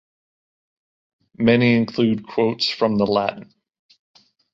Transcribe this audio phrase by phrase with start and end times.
[1.37, 3.53] Many include quotes from the Latin.